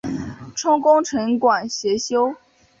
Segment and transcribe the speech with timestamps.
[0.55, 2.35] 充功臣馆协修。